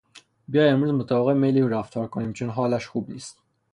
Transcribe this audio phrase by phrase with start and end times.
[0.47, 3.39] بیا امروز مطابق میل او رفتار کنیم چون حالش خوب نیست.